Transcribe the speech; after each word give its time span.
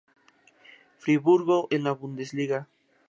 Friburgo 0.97 1.67
en 1.69 1.83
la 1.83 1.91
Bundesliga. 1.91 2.67